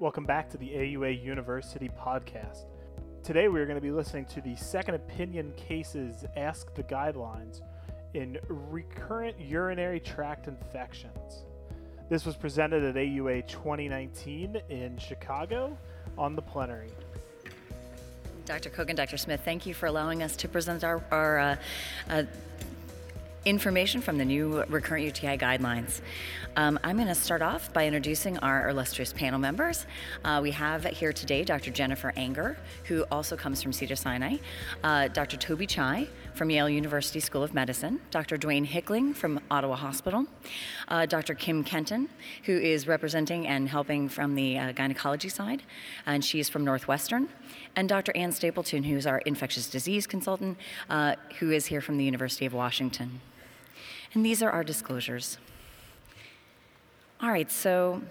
[0.00, 2.64] Welcome back to the AUA University podcast.
[3.22, 7.60] Today we are going to be listening to the second opinion cases Ask the Guidelines
[8.12, 11.44] in recurrent urinary tract infections.
[12.08, 15.78] This was presented at AUA 2019 in Chicago
[16.18, 16.90] on the plenary.
[18.46, 18.70] Dr.
[18.70, 19.16] Kogan, Dr.
[19.16, 21.56] Smith, thank you for allowing us to present our, our uh,
[22.10, 22.22] uh,
[23.44, 26.00] information from the new recurrent UTI guidelines.
[26.56, 29.86] Um, I'm going to start off by introducing our illustrious panel members.
[30.24, 31.70] Uh, we have here today Dr.
[31.70, 34.36] Jennifer Anger, who also comes from Cedar Sinai,
[34.82, 35.36] uh, Dr.
[35.36, 38.36] Toby Chai from Yale University School of Medicine, Dr.
[38.36, 40.26] Duane Hickling from Ottawa Hospital,
[40.88, 41.34] uh, Dr.
[41.34, 42.08] Kim Kenton,
[42.44, 45.62] who is representing and helping from the uh, gynecology side,
[46.06, 47.28] and she is from Northwestern,
[47.76, 48.16] and Dr.
[48.16, 50.56] Ann Stapleton, who is our infectious disease consultant,
[50.88, 53.20] uh, who is here from the University of Washington.
[54.14, 55.38] And these are our disclosures.
[57.20, 58.02] All right, so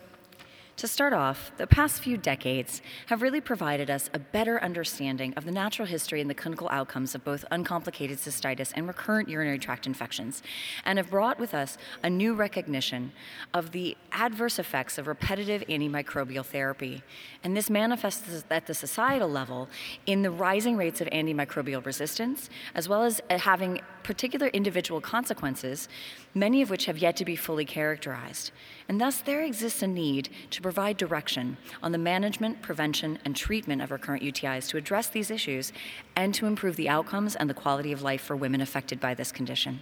[0.83, 5.45] to start off, the past few decades have really provided us a better understanding of
[5.45, 9.87] the natural history and the clinical outcomes of both uncomplicated cystitis and recurrent urinary tract
[9.87, 10.43] infections,
[10.83, 13.13] and have brought with us a new recognition
[13.53, 17.01] of the adverse effects of repetitive antimicrobial therapy.
[17.45, 19.69] And this manifests at the societal level
[20.05, 25.87] in the rising rates of antimicrobial resistance, as well as uh, having particular individual consequences,
[26.33, 28.51] many of which have yet to be fully characterized.
[28.89, 33.81] And thus, there exists a need to provide direction on the management, prevention, and treatment
[33.81, 35.71] of recurrent UTIs to address these issues
[36.15, 39.31] and to improve the outcomes and the quality of life for women affected by this
[39.31, 39.79] condition.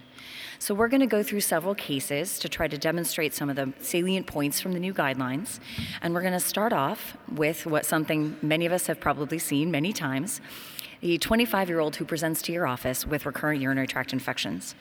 [0.58, 3.72] So, we're going to go through several cases to try to demonstrate some of the
[3.80, 5.58] salient points from the new guidelines.
[6.00, 9.70] And we're going to start off with what something many of us have probably seen
[9.70, 10.40] many times
[11.02, 14.74] a 25 year old who presents to your office with recurrent urinary tract infections.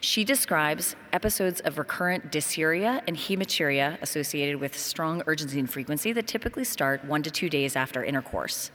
[0.00, 6.26] She describes episodes of recurrent dysuria and hematuria associated with strong urgency and frequency that
[6.26, 8.70] typically start one to two days after intercourse.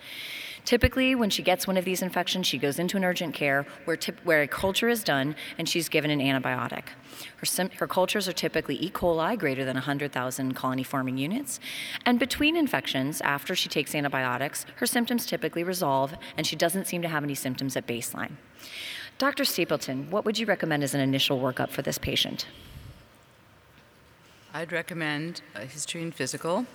[0.65, 3.97] Typically, when she gets one of these infections, she goes into an urgent care where,
[3.97, 6.83] tip, where a culture is done and she's given an antibiotic.
[7.37, 8.89] Her, her cultures are typically E.
[8.89, 11.59] coli, greater than 100,000 colony forming units.
[12.05, 17.01] And between infections, after she takes antibiotics, her symptoms typically resolve and she doesn't seem
[17.01, 18.33] to have any symptoms at baseline.
[19.17, 19.45] Dr.
[19.45, 22.47] Stapleton, what would you recommend as an initial workup for this patient?
[24.53, 26.65] I'd recommend a history and physical.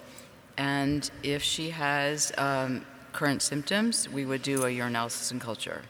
[0.57, 2.87] And if she has um,
[3.17, 5.81] current symptoms, we would do a urinalysis and culture.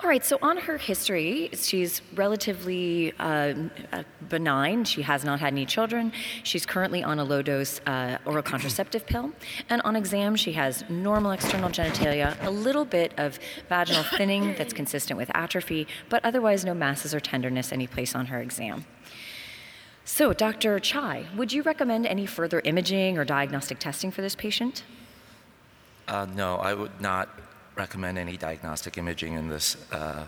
[0.00, 3.54] All right, so on her history, she's relatively uh,
[3.92, 4.84] uh, benign.
[4.84, 6.12] She has not had any children.
[6.42, 9.32] She's currently on a low dose uh, oral contraceptive pill.
[9.70, 14.72] And on exam, she has normal external genitalia, a little bit of vaginal thinning that's
[14.72, 18.84] consistent with atrophy, but otherwise no masses or tenderness any place on her exam.
[20.04, 20.78] So, Dr.
[20.78, 24.84] Chai, would you recommend any further imaging or diagnostic testing for this patient?
[26.08, 27.28] Uh, no, I would not
[27.74, 30.24] recommend any diagnostic imaging in this uh,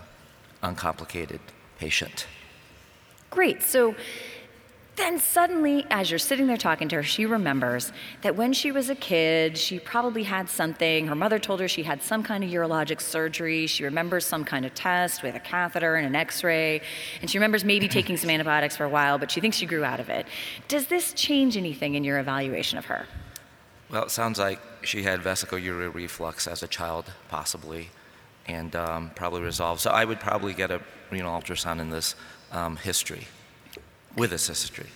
[0.62, 1.40] uncomplicated
[1.78, 2.26] patient.
[3.30, 3.62] Great.
[3.62, 3.94] So
[4.98, 8.90] then suddenly, as you're sitting there talking to her, she remembers that when she was
[8.90, 11.06] a kid, she probably had something.
[11.06, 13.68] Her mother told her she had some kind of urologic surgery.
[13.68, 16.80] She remembers some kind of test with a catheter and an x ray.
[17.20, 19.84] And she remembers maybe taking some antibiotics for a while, but she thinks she grew
[19.84, 20.26] out of it.
[20.66, 23.06] Does this change anything in your evaluation of her?
[23.90, 27.88] Well, it sounds like she had vesicoureteral reflux as a child, possibly,
[28.46, 29.80] and um, probably resolved.
[29.80, 32.14] So I would probably get a renal ultrasound in this
[32.52, 33.26] um, history,
[34.14, 34.88] with this history.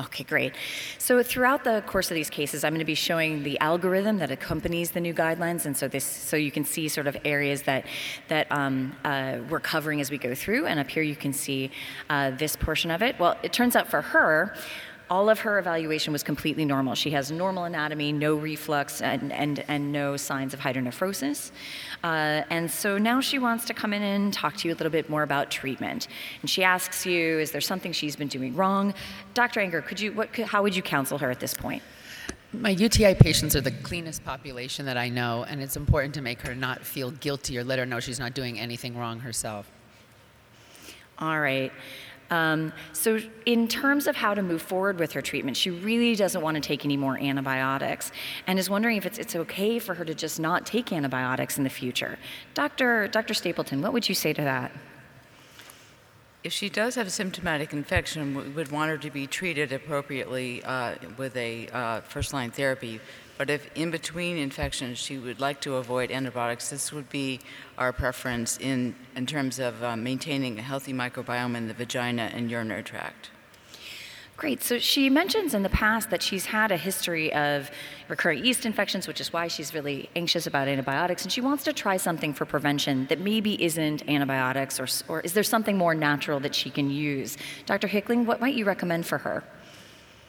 [0.00, 0.54] Okay, great.
[0.96, 4.30] So throughout the course of these cases, I'm going to be showing the algorithm that
[4.30, 7.84] accompanies the new guidelines, and so this, so you can see sort of areas that
[8.28, 10.66] that um, uh, we're covering as we go through.
[10.66, 11.70] And up here, you can see
[12.08, 13.18] uh, this portion of it.
[13.18, 14.56] Well, it turns out for her
[15.10, 16.94] all of her evaluation was completely normal.
[16.94, 21.50] She has normal anatomy, no reflux, and, and, and no signs of hydronephrosis.
[22.04, 24.92] Uh, and so now she wants to come in and talk to you a little
[24.92, 26.06] bit more about treatment.
[26.42, 28.94] And she asks you, is there something she's been doing wrong?
[29.34, 29.58] Dr.
[29.58, 31.82] Anger, could you, what, how would you counsel her at this point?
[32.52, 36.40] My UTI patients are the cleanest population that I know, and it's important to make
[36.42, 39.70] her not feel guilty or let her know she's not doing anything wrong herself.
[41.20, 41.70] All right.
[42.30, 46.40] Um, so, in terms of how to move forward with her treatment, she really doesn't
[46.40, 48.12] want to take any more antibiotics
[48.46, 51.64] and is wondering if it's, it's okay for her to just not take antibiotics in
[51.64, 52.18] the future.
[52.54, 53.08] Dr.
[53.08, 53.34] Dr.
[53.34, 54.70] Stapleton, what would you say to that?
[56.42, 60.62] If she does have a symptomatic infection, we would want her to be treated appropriately
[60.64, 63.00] uh, with a uh, first line therapy.
[63.40, 67.40] But if in between infections she would like to avoid antibiotics, this would be
[67.78, 72.50] our preference in, in terms of uh, maintaining a healthy microbiome in the vagina and
[72.50, 73.30] urinary tract.
[74.36, 74.62] Great.
[74.62, 77.70] So she mentions in the past that she's had a history of
[78.08, 81.72] recurrent yeast infections, which is why she's really anxious about antibiotics, and she wants to
[81.72, 86.40] try something for prevention that maybe isn't antibiotics, or, or is there something more natural
[86.40, 87.38] that she can use?
[87.64, 87.86] Dr.
[87.86, 89.42] Hickling, what might you recommend for her?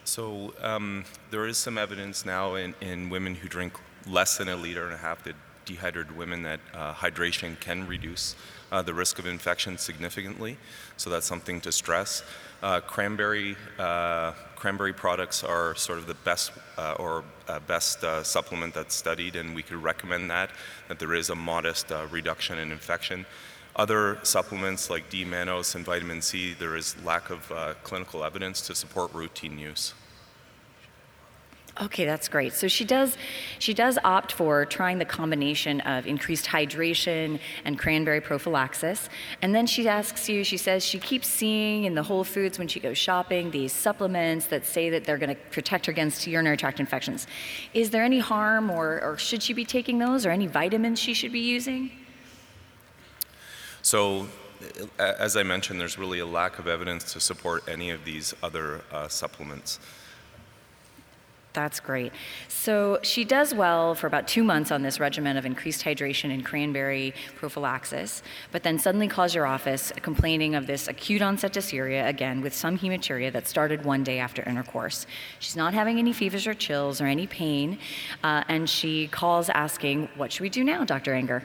[0.03, 3.73] So um, there is some evidence now in, in women who drink
[4.07, 5.33] less than a liter and a half, the
[5.65, 8.35] dehydrated women, that uh, hydration can reduce
[8.71, 10.57] uh, the risk of infection significantly.
[10.97, 12.23] So that's something to stress.
[12.63, 18.73] Uh, cranberry uh, cranberry products are sort of the best uh, or uh, best supplement
[18.73, 20.51] that's studied, and we could recommend that.
[20.87, 23.25] That there is a modest reduction in infection.
[23.81, 28.75] Other supplements like D-mannose and vitamin C, there is lack of uh, clinical evidence to
[28.75, 29.95] support routine use.
[31.81, 32.53] Okay, that's great.
[32.53, 33.17] So she does
[33.57, 39.09] she does opt for trying the combination of increased hydration and cranberry prophylaxis.
[39.41, 42.67] And then she asks you, she says she keeps seeing in the Whole Foods when
[42.67, 46.57] she goes shopping these supplements that say that they're going to protect her against urinary
[46.57, 47.25] tract infections.
[47.73, 51.15] Is there any harm or, or should she be taking those or any vitamins she
[51.15, 51.89] should be using?
[53.81, 54.27] So
[54.99, 58.81] as I mentioned, there's really a lack of evidence to support any of these other
[58.91, 59.79] uh, supplements.
[61.53, 62.13] That's great.
[62.47, 66.45] So she does well for about two months on this regimen of increased hydration and
[66.45, 68.23] cranberry prophylaxis,
[68.53, 72.77] but then suddenly calls your office complaining of this acute onset dysuria, again with some
[72.77, 75.05] hematuria that started one day after intercourse.
[75.39, 77.79] She's not having any fevers or chills or any pain,
[78.23, 81.13] uh, and she calls asking, What should we do now, Dr.
[81.13, 81.43] Anger?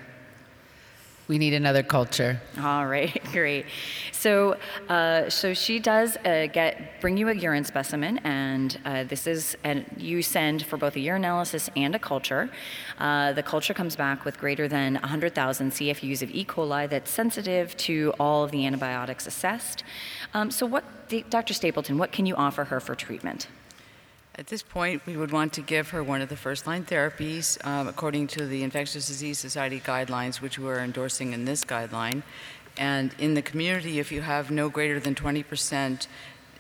[1.29, 2.41] We need another culture.
[2.63, 3.67] All right, great.
[4.13, 4.57] So,
[4.89, 9.57] uh, so she does uh, get bring you a urine specimen, and uh, this is
[9.65, 12.49] and you send for both a urine analysis and a culture.
[12.99, 16.45] Uh, the culture comes back with greater than 100,000 CFUs of E.
[16.45, 19.83] coli that's sensitive to all of the antibiotics assessed.
[20.33, 20.85] Um, so, what,
[21.29, 21.55] Dr.
[21.55, 23.49] Stapleton, what can you offer her for treatment?
[24.39, 27.57] At this point, we would want to give her one of the first line therapies
[27.67, 32.23] um, according to the Infectious Disease Society guidelines, which we're endorsing in this guideline.
[32.77, 36.07] And in the community, if you have no greater than 20%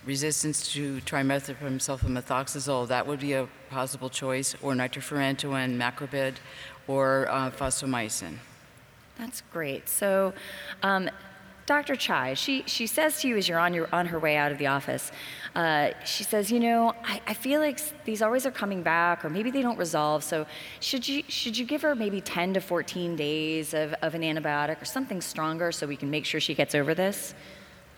[0.06, 6.37] resistance to trimethoprim sulfamethoxazole, that would be a possible choice, or nitrofurantoin, macrobid,
[6.88, 8.37] or uh, fosfomycin.
[9.19, 9.90] That's great.
[9.90, 10.32] So,
[10.82, 11.11] um,
[11.66, 11.96] Dr.
[11.96, 14.58] Chai, she, she says to you as you're on, your, on her way out of
[14.58, 15.10] the office,
[15.56, 19.30] uh, she says, you know, I, I feel like these always are coming back, or
[19.30, 20.22] maybe they don't resolve.
[20.22, 20.46] So
[20.78, 24.80] should you, should you give her maybe 10 to 14 days of, of an antibiotic
[24.80, 27.34] or something stronger so we can make sure she gets over this?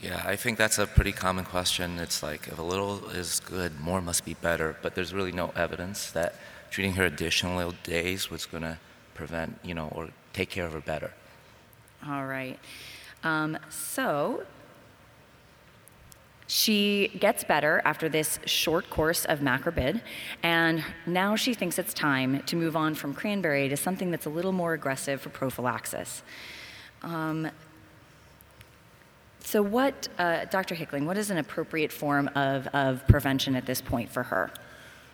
[0.01, 1.99] Yeah, I think that's a pretty common question.
[1.99, 4.77] It's like if a little is good, more must be better.
[4.81, 6.37] But there's really no evidence that
[6.71, 8.79] treating her additional days was going to
[9.15, 11.13] prevent, you know, or take care of her better.
[12.07, 12.59] All right.
[13.25, 14.45] Um, so
[16.47, 20.01] she gets better after this short course of macrobid,
[20.43, 24.31] and now she thinks it's time to move on from cranberry to something that's a
[24.31, 26.23] little more aggressive for prophylaxis.
[27.03, 27.51] Um,
[29.41, 30.75] so, what, uh, Dr.
[30.75, 34.51] Hickling, what is an appropriate form of, of prevention at this point for her?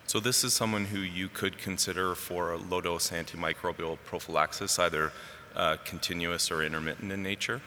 [0.07, 5.13] So, this is someone who you could consider for low dose antimicrobial prophylaxis, either
[5.57, 7.61] uh, continuous or intermittent in nature.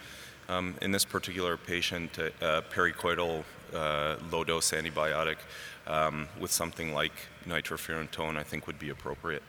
[0.49, 5.37] Um, in this particular patient, uh, uh, pericoital uh, low dose antibiotic
[5.87, 7.11] um, with something like
[7.45, 9.43] nitrofurantoin, I think would be appropriate.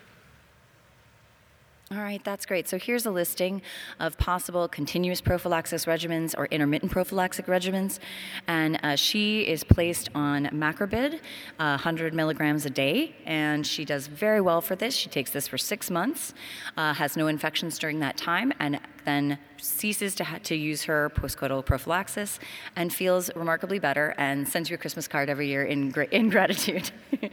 [1.91, 2.69] All right, that's great.
[2.69, 3.63] So here's a listing
[3.99, 7.99] of possible continuous prophylaxis regimens or intermittent prophylactic regimens.
[8.47, 11.15] And uh, she is placed on macrobid,
[11.59, 14.95] uh, 100 milligrams a day, and she does very well for this.
[14.95, 16.35] She takes this for six months,
[16.77, 21.11] uh, has no infections during that time, and then ceases to, ha- to use her
[21.15, 22.39] postcoital prophylaxis
[22.77, 26.91] and feels remarkably better and sends you a Christmas card every year in, in gratitude.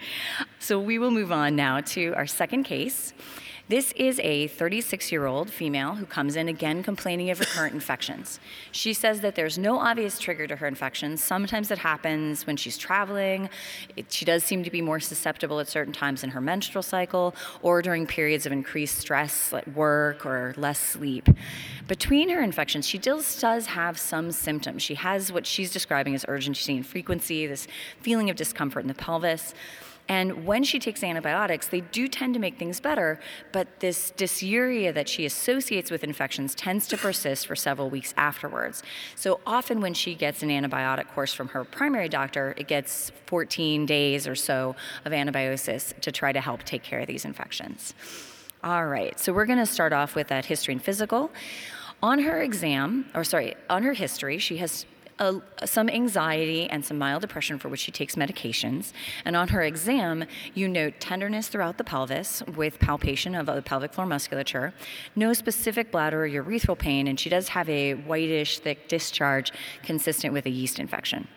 [0.59, 3.13] so we will move on now to our second case.
[3.67, 8.39] This is a 36 year old female who comes in again complaining of recurrent infections.
[8.71, 11.23] She says that there's no obvious trigger to her infections.
[11.23, 13.49] Sometimes it happens when she's traveling.
[13.95, 17.33] It, she does seem to be more susceptible at certain times in her menstrual cycle
[17.63, 21.27] or during periods of increased stress at work or less sleep.
[21.87, 24.83] Between her infections, she does, does have some symptoms.
[24.83, 27.67] She has what she's describing as urgency and frequency, this
[27.99, 29.55] feeling of discomfort in the pelvis.
[30.07, 33.19] And when she takes antibiotics, they do tend to make things better,
[33.51, 38.83] but this dysuria that she associates with infections tends to persist for several weeks afterwards.
[39.15, 43.85] So often when she gets an antibiotic course from her primary doctor, it gets 14
[43.87, 47.95] days or so of antibiosis to try to help take care of these infections.
[48.63, 51.31] All right, so we're going to start off with that history and physical.
[52.03, 54.85] On her exam, or sorry, on her history, she has
[55.19, 58.93] a, some anxiety and some mild depression for which she takes medications.
[59.23, 63.93] And on her exam, you note tenderness throughout the pelvis with palpation of the pelvic
[63.93, 64.73] floor musculature,
[65.15, 69.51] no specific bladder or urethral pain, and she does have a whitish, thick discharge
[69.83, 71.27] consistent with a yeast infection.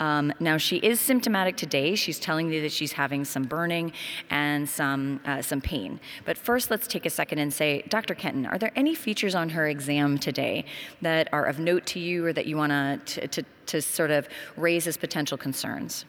[0.00, 1.94] Um, now she is symptomatic today.
[1.94, 3.92] She's telling me that she's having some burning
[4.30, 6.00] and some uh, some pain.
[6.24, 8.14] But first, let's take a second and say, Dr.
[8.14, 10.64] Kenton, are there any features on her exam today
[11.02, 14.28] that are of note to you, or that you want to to to sort of
[14.56, 16.06] raise as potential concerns?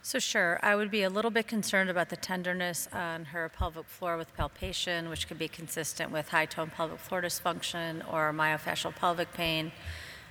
[0.00, 3.88] So, sure, I would be a little bit concerned about the tenderness on her pelvic
[3.88, 8.94] floor with palpation, which could be consistent with high tone pelvic floor dysfunction or myofascial
[8.94, 9.72] pelvic pain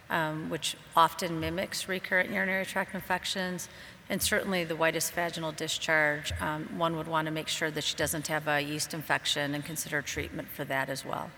[0.09, 3.69] um, which often mimics recurrent urinary tract infections.
[4.09, 7.95] And certainly the whitest vaginal discharge, um, one would want to make sure that she
[7.95, 11.31] doesn't have a yeast infection and consider treatment for that as well.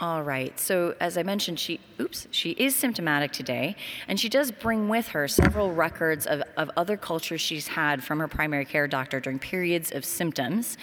[0.00, 0.58] All right.
[0.60, 3.74] So as I mentioned, she oops, she is symptomatic today,
[4.06, 8.20] and she does bring with her several records of, of other cultures she's had from
[8.20, 10.78] her primary care doctor during periods of symptoms.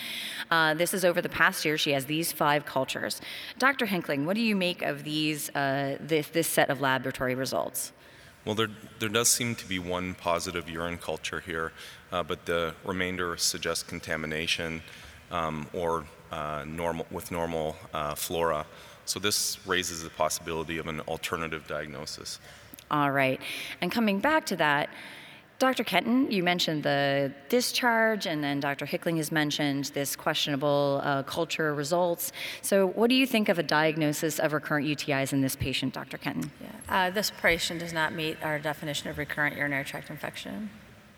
[0.51, 1.77] Uh, this is over the past year.
[1.77, 3.21] She has these five cultures.
[3.57, 3.85] Dr.
[3.85, 7.93] Hickling, what do you make of these uh, this, this set of laboratory results?
[8.43, 8.67] Well, there,
[8.99, 11.71] there does seem to be one positive urine culture here,
[12.11, 14.83] uh, but the remainder suggests contamination
[15.35, 18.65] um, or uh, normal with normal uh, flora.
[19.05, 22.39] So this raises the possibility of an alternative diagnosis.
[22.89, 23.39] All right.
[23.81, 24.89] And coming back to that,
[25.57, 25.85] Dr.
[25.85, 28.85] Kenton, you mentioned the discharge, and then Dr.
[28.85, 32.33] Hickling has mentioned this questionable uh, culture results.
[32.61, 36.17] So, what do you think of a diagnosis of recurrent UTIs in this patient, Dr.
[36.17, 36.51] Kenton?
[36.59, 36.67] Yeah.
[36.89, 40.69] Uh, this patient does not meet our definition of recurrent urinary tract infection.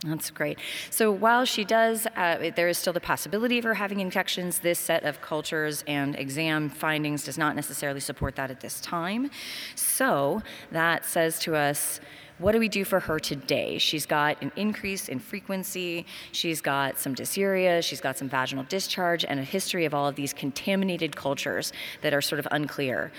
[0.06, 0.60] That's great.
[0.92, 4.60] So while she does, uh, there is still the possibility of her having infections.
[4.60, 9.32] This set of cultures and exam findings does not necessarily support that at this time.
[9.76, 12.00] So that says to us,
[12.38, 13.80] what do we do for her today?
[13.80, 19.26] She's got an increase in frequency, she's got some dysuria, she's got some vaginal discharge,
[19.26, 21.74] and a history of all of these contaminated cultures
[22.04, 23.12] that are sort of unclear.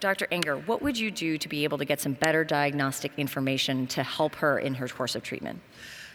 [0.00, 0.26] Dr.
[0.32, 4.02] Anger, what would you do to be able to get some better diagnostic information to
[4.02, 5.60] help her in her course of treatment?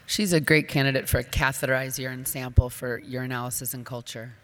[0.07, 4.35] She's a great candidate for a catheterized urine sample for urinalysis and culture.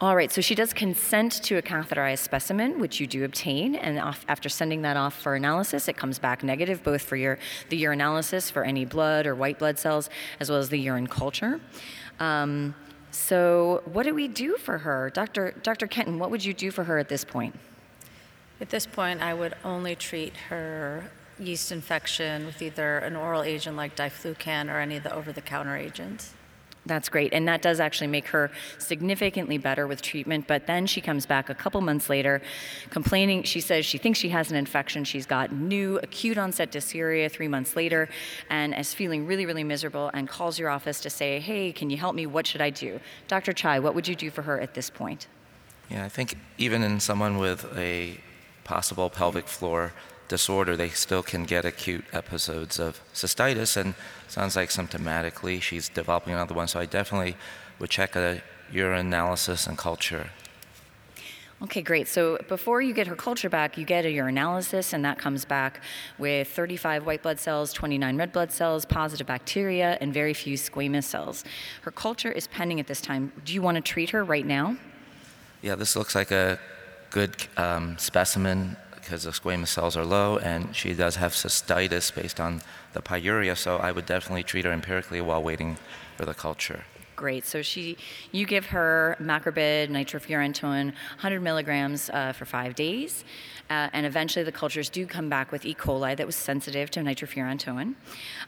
[0.00, 3.96] All right, so she does consent to a catheterized specimen, which you do obtain, and
[3.98, 7.80] off, after sending that off for analysis, it comes back negative, both for your the
[7.80, 10.10] urinalysis for any blood or white blood cells,
[10.40, 11.60] as well as the urine culture.
[12.18, 12.74] Um,
[13.12, 15.54] so, what do we do for her, Dr.
[15.62, 15.86] Dr.
[15.86, 16.18] Kenton?
[16.18, 17.56] What would you do for her at this point?
[18.60, 21.10] At this point, I would only treat her
[21.40, 25.40] yeast infection with either an oral agent like diflucan or any of the over the
[25.40, 26.34] counter agents.
[26.88, 27.34] That's great.
[27.34, 30.46] And that does actually make her significantly better with treatment.
[30.46, 32.40] But then she comes back a couple months later
[32.90, 33.42] complaining.
[33.42, 35.04] She says she thinks she has an infection.
[35.04, 38.08] She's got new acute onset dysuria three months later
[38.48, 41.98] and is feeling really, really miserable and calls your office to say, hey, can you
[41.98, 42.26] help me?
[42.26, 43.00] What should I do?
[43.28, 43.52] Dr.
[43.52, 45.28] Chai, what would you do for her at this point?
[45.90, 48.18] Yeah, I think even in someone with a
[48.64, 49.92] possible pelvic floor
[50.28, 53.94] disorder, they still can get acute episodes of cystitis, and
[54.28, 56.68] sounds like symptomatically she's developing another one.
[56.68, 57.36] So I definitely
[57.78, 60.30] would check a urine analysis and culture.
[61.60, 62.06] Okay, great.
[62.06, 65.82] So before you get her culture back, you get a urinalysis, and that comes back
[66.16, 71.04] with 35 white blood cells, 29 red blood cells, positive bacteria, and very few squamous
[71.04, 71.44] cells.
[71.82, 73.32] Her culture is pending at this time.
[73.44, 74.76] Do you want to treat her right now?
[75.60, 76.60] Yeah, this looks like a
[77.10, 78.76] good um, specimen
[79.08, 82.60] because the squamous cells are low, and she does have cystitis based on
[82.92, 85.78] the pyuria, so I would definitely treat her empirically while waiting
[86.18, 86.84] for the culture.
[87.16, 87.46] Great.
[87.46, 87.96] So she,
[88.32, 93.24] you give her macrobid, nitrofurantoin, 100 milligrams uh, for five days,
[93.70, 95.74] uh, and eventually the cultures do come back with E.
[95.74, 97.94] coli that was sensitive to nitrofurantoin,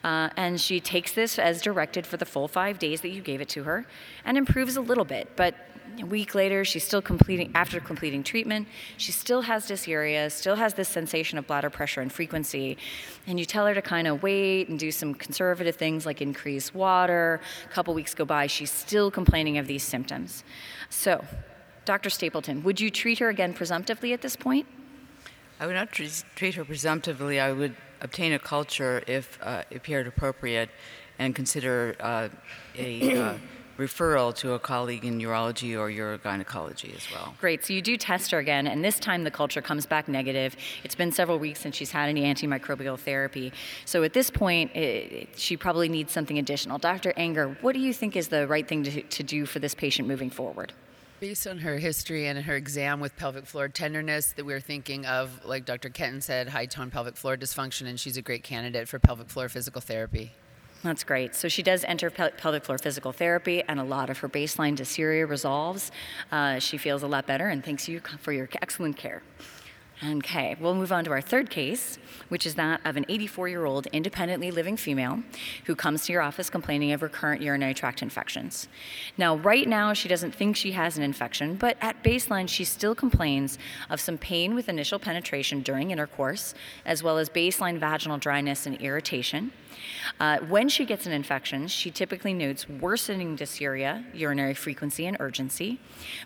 [0.05, 3.41] uh, and she takes this as directed for the full five days that you gave
[3.41, 3.87] it to her,
[4.25, 5.55] and improves a little bit, but
[5.99, 10.75] a week later, she's still completing, after completing treatment, she still has dysuria, still has
[10.75, 12.79] this sensation of bladder pressure and frequency.
[13.27, 16.73] And you tell her to kind of wait and do some conservative things like increase
[16.73, 17.41] water.
[17.65, 20.45] A couple weeks go by, she's still complaining of these symptoms.
[20.91, 21.25] So,
[21.85, 22.11] Dr.
[22.11, 24.67] Stapleton, would you treat her again presumptively at this point?
[25.61, 27.39] I would not treat her presumptively.
[27.39, 30.71] I would obtain a culture if uh, appeared appropriate
[31.19, 32.31] and consider uh,
[32.79, 33.35] a uh,
[33.77, 37.35] referral to a colleague in urology or urogynecology as well.
[37.39, 37.63] Great.
[37.63, 40.57] So you do test her again, and this time the culture comes back negative.
[40.83, 43.53] It's been several weeks since she's had any antimicrobial therapy.
[43.85, 46.79] So at this point, it, she probably needs something additional.
[46.79, 47.13] Dr.
[47.19, 50.09] Anger, what do you think is the right thing to, to do for this patient
[50.09, 50.73] moving forward?
[51.21, 55.45] Based on her history and her exam with pelvic floor tenderness, that we're thinking of,
[55.45, 55.91] like Dr.
[55.91, 59.51] Kenton said, high tone pelvic floor dysfunction, and she's a great candidate for pelvic floor
[59.51, 60.33] physical therapy.
[60.83, 61.35] That's great.
[61.35, 64.75] So she does enter pel- pelvic floor physical therapy, and a lot of her baseline
[64.75, 65.93] dysuria resolves.
[66.33, 69.23] Uh, she feels a lot better, and thanks you for your excellent care.
[70.03, 71.99] Okay, we'll move on to our third case,
[72.31, 75.23] which is that of an 84 year old independently living female
[75.67, 78.67] who comes to your office complaining of recurrent urinary tract infections.
[79.19, 82.95] Now, right now, she doesn't think she has an infection, but at baseline, she still
[82.95, 83.59] complains
[83.91, 86.55] of some pain with initial penetration during intercourse,
[86.87, 89.53] as well as baseline vaginal dryness and irritation.
[90.19, 95.79] Uh, when she gets an infection, she typically notes worsening dysuria, urinary frequency, and urgency,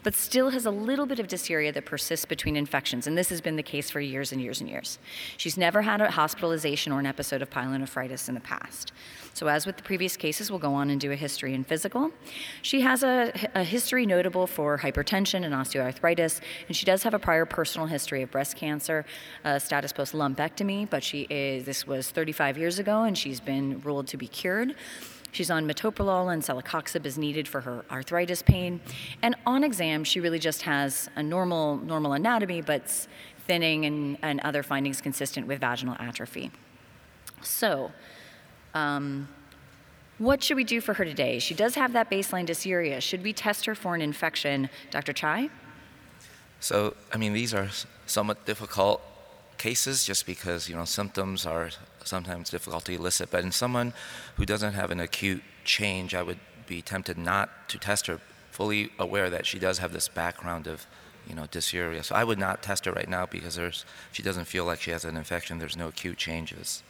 [0.03, 3.41] but still has a little bit of dysuria that persists between infections, and this has
[3.41, 4.99] been the case for years and years and years.
[5.37, 8.93] She's never had a hospitalization or an episode of pyelonephritis in the past.
[9.35, 12.13] So, as with the previous cases, we'll go on and do a history and physical.
[12.63, 17.19] She has a, a history notable for hypertension and osteoarthritis, and she does have a
[17.19, 19.05] prior personal history of breast cancer,
[19.45, 23.81] uh, status post lumpectomy, but she is, this was 35 years ago, and she's been
[23.81, 24.75] ruled to be cured.
[25.33, 28.81] She's on metoprolol and celecoxib is needed for her arthritis pain.
[29.21, 32.89] And on exam, she really just has a normal normal anatomy, but
[33.47, 36.51] thinning and, and other findings consistent with vaginal atrophy.
[37.43, 37.91] So,
[38.75, 39.29] um,
[40.19, 41.41] what should we do for her today?
[41.41, 43.01] She does have that baseline dysuria.
[43.01, 45.13] Should we test her for an infection, Dr.
[45.13, 45.51] Chai?
[46.61, 47.69] So, I mean, these are
[48.07, 49.03] somewhat difficult
[49.59, 51.71] cases just because, you know, symptoms are
[52.05, 53.31] sometimes difficult to elicit.
[53.31, 53.93] But in someone
[54.37, 58.21] who doesn't have an acute change, I would be tempted not to test her,
[58.51, 60.87] fully aware that she does have this background of,
[61.29, 62.05] you know, dysuria.
[62.05, 63.59] So I would not test her right now because
[64.13, 65.59] she doesn't feel like she has an infection.
[65.59, 66.83] There's no acute changes.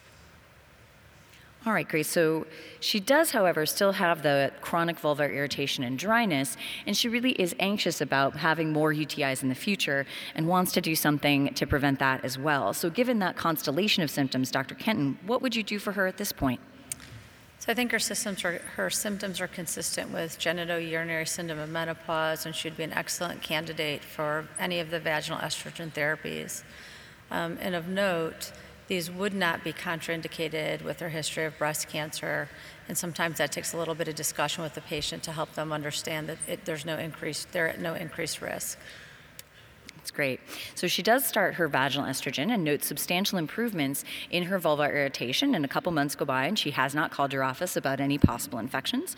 [1.67, 2.09] All right, Grace.
[2.09, 2.47] So
[2.79, 7.55] she does, however, still have the chronic vulvar irritation and dryness, and she really is
[7.59, 10.05] anxious about having more UTIs in the future
[10.35, 12.75] and wants to do something to prevent that as well.
[12.75, 14.75] So, given that constellation of symptoms, Dr.
[14.75, 16.61] Kenton, what would you do for her at this point?
[17.61, 22.45] So I think her symptoms are, her symptoms are consistent with genitourinary syndrome of menopause,
[22.45, 26.63] and she'd be an excellent candidate for any of the vaginal estrogen therapies.
[27.31, 28.53] Um, and of note,
[28.87, 32.49] these would not be contraindicated with their history of breast cancer,
[32.89, 35.73] and sometimes that takes a little bit of discussion with the patient to help them
[35.73, 38.79] understand that it, there's no increase, they're at no increased risk.
[40.05, 40.39] That's great.
[40.75, 45.55] So she does start her vaginal estrogen and notes substantial improvements in her vulvar irritation.
[45.55, 48.19] And a couple months go by, and she has not called your office about any
[48.19, 49.17] possible infections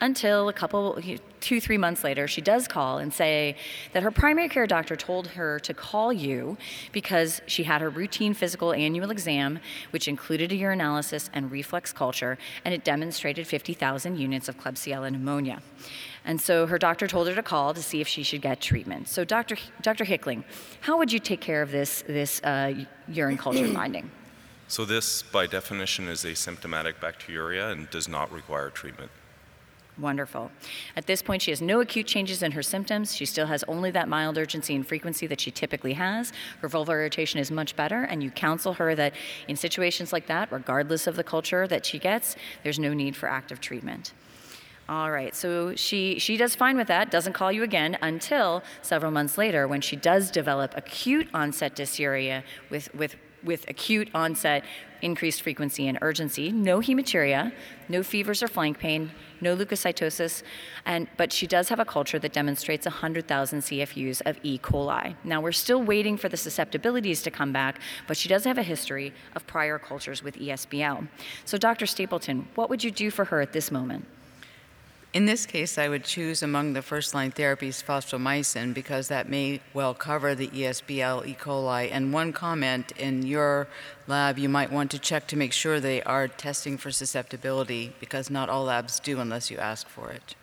[0.00, 0.96] until a couple,
[1.40, 3.56] two, three months later, she does call and say
[3.92, 6.56] that her primary care doctor told her to call you
[6.92, 9.58] because she had her routine physical annual exam,
[9.90, 15.62] which included a urinalysis and reflex culture, and it demonstrated 50,000 units of Klebsiella pneumonia.
[16.24, 19.08] And so her doctor told her to call to see if she should get treatment.
[19.08, 19.56] So, Dr.
[19.82, 20.04] Dr.
[20.04, 20.44] Hickling,
[20.80, 24.10] how would you take care of this, this uh, urine culture finding?
[24.68, 29.10] So, this by definition is asymptomatic bacteriuria and does not require treatment.
[29.98, 30.52] Wonderful.
[30.96, 33.16] At this point, she has no acute changes in her symptoms.
[33.16, 36.32] She still has only that mild urgency and frequency that she typically has.
[36.60, 39.14] Her vulvar irritation is much better, and you counsel her that
[39.48, 43.28] in situations like that, regardless of the culture that she gets, there's no need for
[43.28, 44.12] active treatment.
[44.88, 49.12] All right, so she, she does fine with that, doesn't call you again until several
[49.12, 54.64] months later when she does develop acute onset dysuria with, with, with acute onset
[55.02, 57.52] increased frequency and urgency, no hematuria,
[57.90, 59.10] no fevers or flank pain,
[59.42, 60.42] no leukocytosis,
[60.86, 64.58] and, but she does have a culture that demonstrates 100,000 CFUs of E.
[64.58, 65.14] coli.
[65.22, 68.62] Now, we're still waiting for the susceptibilities to come back, but she does have a
[68.62, 71.06] history of prior cultures with ESBL.
[71.44, 71.84] So, Dr.
[71.84, 74.06] Stapleton, what would you do for her at this moment?
[75.18, 79.60] In this case, I would choose among the first line therapies fosfomycin because that may
[79.74, 81.34] well cover the ESBL E.
[81.34, 81.88] coli.
[81.90, 83.66] And one comment in your
[84.06, 88.30] lab, you might want to check to make sure they are testing for susceptibility because
[88.30, 90.36] not all labs do unless you ask for it.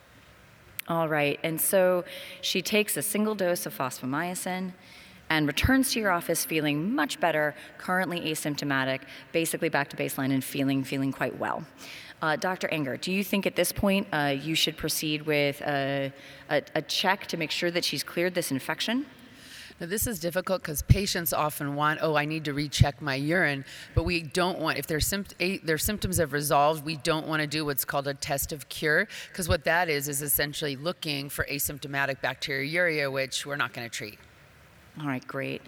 [0.89, 2.03] All right, and so
[2.41, 4.73] she takes a single dose of fosfomycin
[5.29, 10.43] and returns to your office feeling much better, currently asymptomatic, basically back to baseline and
[10.43, 11.65] feeling feeling quite well.
[12.21, 12.67] Uh, Dr.
[12.71, 16.11] Anger, do you think at this point uh, you should proceed with a,
[16.49, 19.05] a, a check to make sure that she's cleared this infection?
[19.79, 23.65] Now, this is difficult because patients often want, oh, I need to recheck my urine,
[23.93, 27.47] but we don't want, if their, sympt- their symptoms have resolved, we don't want to
[27.47, 31.45] do what's called a test of cure, because what that is is essentially looking for
[31.51, 34.17] asymptomatic bacteriuria, which we're not going to treat.
[35.01, 35.61] All right, great.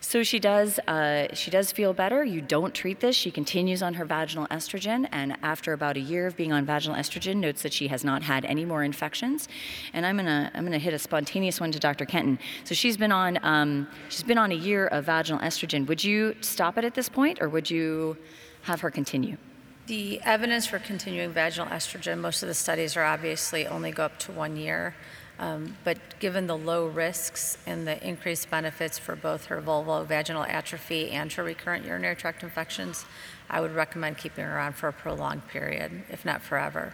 [0.00, 0.78] So she does.
[0.86, 2.24] Uh, she does feel better.
[2.24, 3.16] You don't treat this.
[3.16, 6.96] She continues on her vaginal estrogen, and after about a year of being on vaginal
[6.96, 9.48] estrogen, notes that she has not had any more infections.
[9.92, 12.06] And I'm gonna I'm gonna hit a spontaneous one to Dr.
[12.06, 12.38] Kenton.
[12.64, 15.86] So she's been on um, she's been on a year of vaginal estrogen.
[15.88, 18.16] Would you stop it at this point, or would you
[18.62, 19.36] have her continue?
[19.88, 24.18] The evidence for continuing vaginal estrogen, most of the studies are obviously only go up
[24.20, 24.94] to one year.
[25.38, 31.10] Um, but given the low risks and the increased benefits for both her vulvovaginal atrophy
[31.10, 33.04] and her recurrent urinary tract infections,
[33.48, 36.92] I would recommend keeping her on for a prolonged period, if not forever.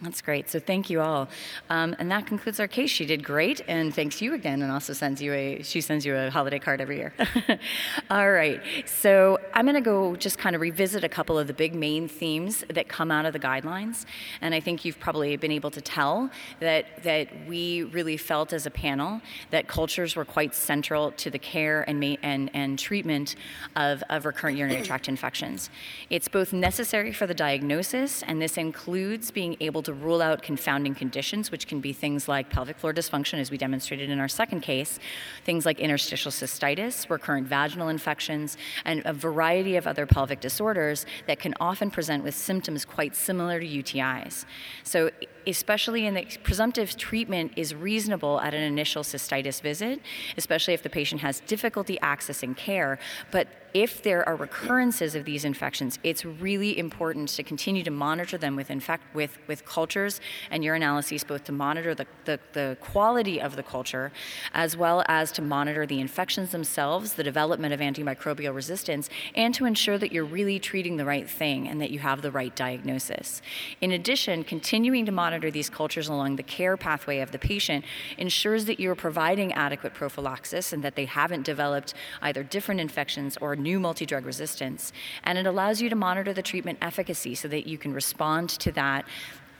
[0.00, 0.48] That's great.
[0.48, 1.28] So thank you all.
[1.68, 2.88] Um, and that concludes our case.
[2.88, 6.16] She did great, and thanks you again, and also sends you a she sends you
[6.16, 7.12] a holiday card every year.
[8.10, 8.62] all right.
[8.86, 12.08] So I'm going to go just kind of revisit a couple of the big main
[12.08, 14.06] themes that come out of the guidelines,
[14.40, 18.64] and I think you've probably been able to tell that that we really felt as
[18.64, 23.36] a panel that cultures were quite central to the care and ma- and and treatment
[23.76, 25.68] of of recurrent urinary tract infections.
[26.08, 30.42] It's both necessary for the diagnosis, and this includes being able able to rule out
[30.42, 34.28] confounding conditions, which can be things like pelvic floor dysfunction, as we demonstrated in our
[34.28, 34.98] second case,
[35.44, 41.38] things like interstitial cystitis, recurrent vaginal infections, and a variety of other pelvic disorders that
[41.38, 44.44] can often present with symptoms quite similar to UTIs.
[44.84, 45.10] So
[45.46, 50.00] especially in the presumptive treatment is reasonable at an initial cystitis visit,
[50.36, 52.98] especially if the patient has difficulty accessing care.
[53.32, 58.38] But if there are recurrences of these infections, it's really important to continue to monitor
[58.38, 63.40] them with, infect, with, with cultures and urinalyses, both to monitor the, the, the quality
[63.40, 64.12] of the culture
[64.54, 69.64] as well as to monitor the infections themselves, the development of antimicrobial resistance, and to
[69.64, 73.42] ensure that you're really treating the right thing and that you have the right diagnosis.
[73.80, 77.84] In addition, continuing to monitor monitor these cultures along the care pathway of the patient
[78.18, 83.56] ensures that you're providing adequate prophylaxis and that they haven't developed either different infections or
[83.62, 84.92] new multi drug resistance.
[85.24, 88.72] And it allows you to monitor the treatment efficacy so that you can respond to
[88.72, 89.06] that,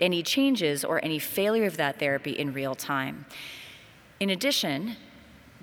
[0.01, 3.27] any changes or any failure of that therapy in real time.
[4.21, 4.97] In addition,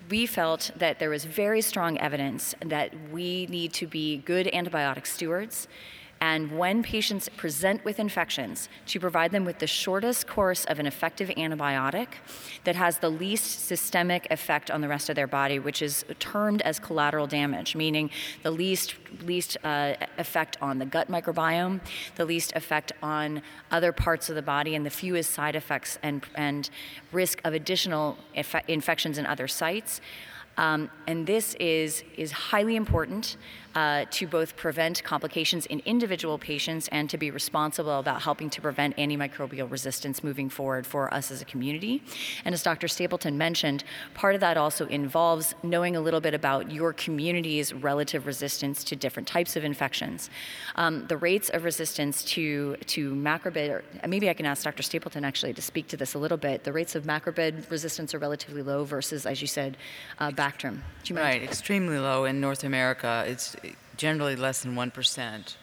[0.09, 5.05] we felt that there was very strong evidence that we need to be good antibiotic
[5.05, 5.67] stewards
[6.21, 10.85] and when patients present with infections, to provide them with the shortest course of an
[10.85, 12.07] effective antibiotic
[12.65, 16.61] that has the least systemic effect on the rest of their body, which is termed
[16.63, 18.09] as collateral damage, meaning
[18.43, 21.79] the least, least uh, effect on the gut microbiome,
[22.15, 26.25] the least effect on other parts of the body, and the fewest side effects and,
[26.35, 26.69] and
[27.13, 30.01] risk of additional inf- infections in other sites.
[30.57, 33.37] Um, and this is, is highly important
[33.75, 38.61] uh, to both prevent complications in individual patients and to be responsible about helping to
[38.61, 42.03] prevent antimicrobial resistance moving forward for us as a community.
[42.45, 42.87] And as Dr.
[42.87, 48.25] Stapleton mentioned, part of that also involves knowing a little bit about your community's relative
[48.25, 50.29] resistance to different types of infections.
[50.75, 54.83] Um, the rates of resistance to, to macrobid, maybe I can ask Dr.
[54.83, 56.63] Stapleton actually to speak to this a little bit.
[56.63, 59.77] The rates of macrobid resistance are relatively low versus, as you said,
[60.19, 60.79] uh, Bactrim.
[61.11, 63.23] Right, extremely low in North America.
[63.27, 63.55] It's
[63.99, 65.55] generally less than 1%.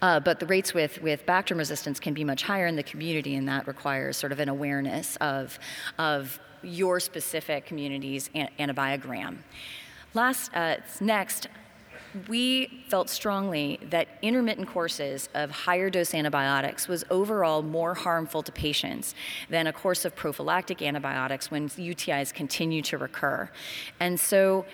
[0.00, 3.36] Uh, but the rates with, with Bactrim resistance can be much higher in the community,
[3.36, 5.58] and that requires sort of an awareness of,
[5.98, 9.36] of your specific community's an- antibiogram.
[10.14, 11.48] Last, uh, next,
[12.28, 18.52] we felt strongly that intermittent courses of higher dose antibiotics was overall more harmful to
[18.52, 19.14] patients
[19.50, 23.50] than a course of prophylactic antibiotics when UTIs continue to recur.
[24.00, 24.64] And so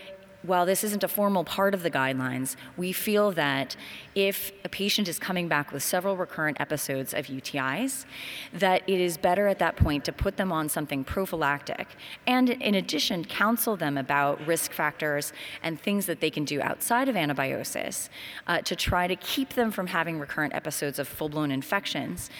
[0.42, 3.76] while this isn't a formal part of the guidelines, we feel that
[4.14, 8.06] if a patient is coming back with several recurrent episodes of UTIs,
[8.52, 11.88] that it is better at that point to put them on something prophylactic.
[12.26, 17.08] And in addition, counsel them about risk factors and things that they can do outside
[17.08, 18.08] of antibiosis
[18.46, 22.30] uh, to try to keep them from having recurrent episodes of full blown infections,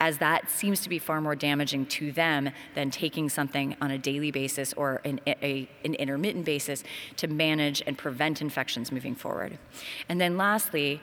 [0.00, 3.98] as that seems to be far more damaging to them than taking something on a
[3.98, 6.82] daily basis or an, a, an intermittent basis
[7.16, 9.58] to manage and prevent infections moving forward.
[10.08, 11.00] And then lastly,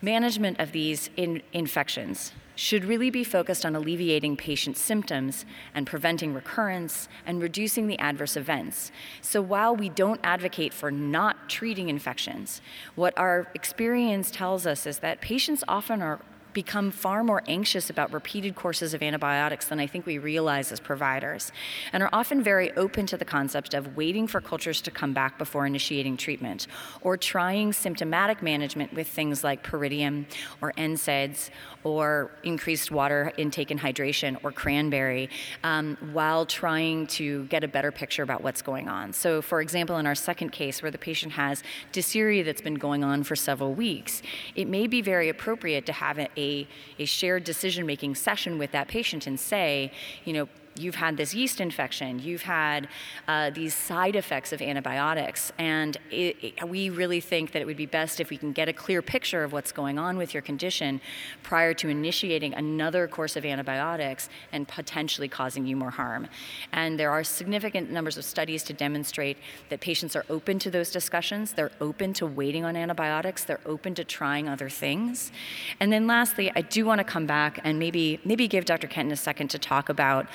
[0.00, 6.34] management of these in- infections should really be focused on alleviating patient symptoms and preventing
[6.34, 8.92] recurrence and reducing the adverse events.
[9.22, 12.60] So while we don't advocate for not treating infections,
[12.94, 16.20] what our experience tells us is that patients often are
[16.52, 20.80] become far more anxious about repeated courses of antibiotics than I think we realize as
[20.80, 21.52] providers,
[21.92, 25.38] and are often very open to the concept of waiting for cultures to come back
[25.38, 26.66] before initiating treatment,
[27.00, 30.26] or trying symptomatic management with things like pyridium
[30.60, 31.50] or NSAIDs
[31.84, 35.28] or increased water intake and hydration or cranberry
[35.64, 39.12] um, while trying to get a better picture about what's going on.
[39.12, 41.62] So, for example, in our second case where the patient has
[41.92, 44.22] dysuria that's been going on for several weeks,
[44.54, 46.66] it may be very appropriate to have a, a,
[46.98, 49.90] a shared decision making session with that patient and say,
[50.24, 52.88] you know, you've had this yeast infection, you've had
[53.28, 57.76] uh, these side effects of antibiotics, and it, it, we really think that it would
[57.76, 60.42] be best if we can get a clear picture of what's going on with your
[60.42, 61.00] condition
[61.42, 66.26] prior to initiating another course of antibiotics and potentially causing you more harm.
[66.72, 69.36] And there are significant numbers of studies to demonstrate
[69.68, 73.94] that patients are open to those discussions, they're open to waiting on antibiotics, they're open
[73.94, 75.32] to trying other things.
[75.80, 78.86] And then lastly, I do want to come back and maybe maybe give Dr.
[78.86, 80.26] Kenton a second to talk about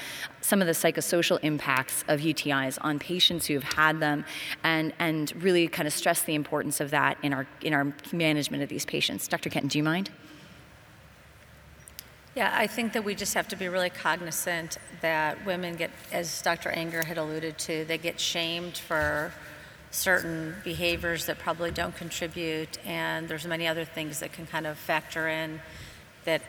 [0.42, 4.26] some of the psychosocial impacts of UTIs on patients who have had them
[4.64, 8.64] and, and really kind of stress the importance of that in our, in our management
[8.64, 9.28] of these patients.
[9.28, 9.50] Dr.
[9.50, 10.10] Kenton, do you mind?
[12.36, 16.42] Yeah, I think that we just have to be really cognizant that women get, as
[16.44, 16.70] Dr.
[16.70, 19.34] Anger had alluded to, they get shamed for
[19.90, 24.78] certain behaviors that probably don't contribute, and there's many other things that can kind of
[24.78, 25.60] factor in
[26.26, 26.44] that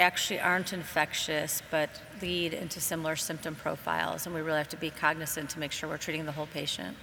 [0.00, 4.90] actually aren't infectious but lead into similar symptom profiles, and we really have to be
[4.90, 6.96] cognizant to make sure we're treating the whole patient.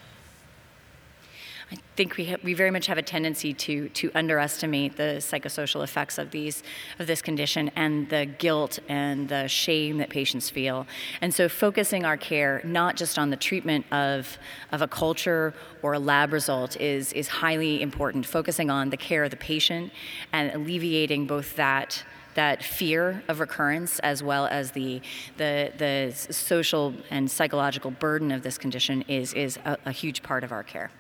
[1.70, 5.84] I think we, ha- we very much have a tendency to, to underestimate the psychosocial
[5.84, 6.64] effects of, these,
[6.98, 10.88] of this condition and the guilt and the shame that patients feel.
[11.20, 14.38] And so, focusing our care not just on the treatment of,
[14.72, 18.26] of a culture or a lab result is, is highly important.
[18.26, 19.92] Focusing on the care of the patient
[20.32, 22.04] and alleviating both that
[22.36, 25.02] that fear of recurrence as well as the,
[25.38, 30.44] the, the social and psychological burden of this condition is, is a, a huge part
[30.44, 30.92] of our care.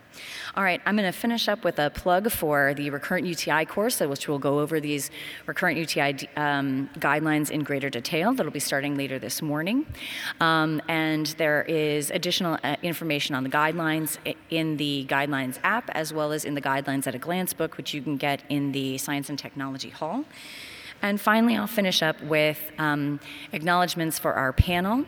[0.55, 3.99] All right, I'm going to finish up with a plug for the recurrent UTI course,
[3.99, 5.11] which will go over these
[5.45, 8.33] recurrent UTI um, guidelines in greater detail.
[8.33, 9.85] That'll be starting later this morning.
[10.39, 14.17] Um, and there is additional uh, information on the guidelines
[14.49, 17.93] in the guidelines app, as well as in the guidelines at a glance book, which
[17.93, 20.25] you can get in the Science and Technology Hall.
[21.01, 23.19] And finally, I'll finish up with um,
[23.51, 25.05] acknowledgments for our panel.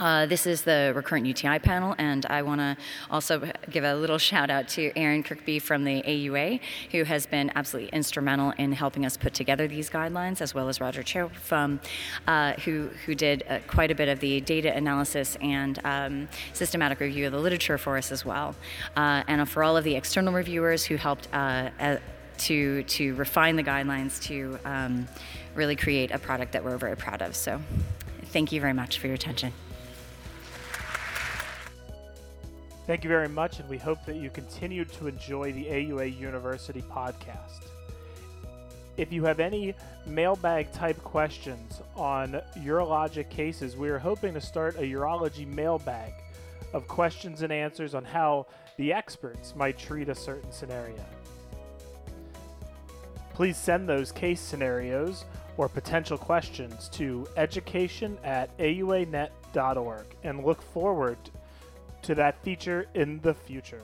[0.00, 2.76] Uh, this is the recurrent UTI panel, and I want to
[3.10, 6.60] also give a little shout out to Erin Kirkby from the AUA,
[6.90, 10.80] who has been absolutely instrumental in helping us put together these guidelines, as well as
[10.80, 11.80] Roger Chou, from,
[12.26, 16.98] uh, who, who did uh, quite a bit of the data analysis and um, systematic
[16.98, 18.54] review of the literature for us as well.
[18.96, 21.68] Uh, and for all of the external reviewers who helped uh,
[22.38, 25.06] to to refine the guidelines to um,
[25.54, 27.36] really create a product that we're very proud of.
[27.36, 27.60] So,
[28.26, 29.52] thank you very much for your attention.
[32.86, 36.82] Thank you very much, and we hope that you continue to enjoy the AUA University
[36.82, 37.66] podcast.
[38.96, 39.74] If you have any
[40.06, 46.12] mailbag type questions on urologic cases, we are hoping to start a urology mailbag
[46.72, 51.04] of questions and answers on how the experts might treat a certain scenario.
[53.34, 55.24] Please send those case scenarios
[55.56, 61.18] or potential questions to education at auanet.org and look forward
[62.02, 63.82] to that feature in the future.